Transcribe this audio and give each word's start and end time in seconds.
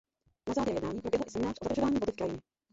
Na 0.47 0.53
závěr 0.53 0.73
jednání 0.75 1.01
proběhl 1.01 1.23
i 1.27 1.31
seminář 1.31 1.55
o 1.61 1.65
zadržování 1.65 1.93
vody 1.99 2.11
v 2.11 2.15
krajině. 2.15 2.39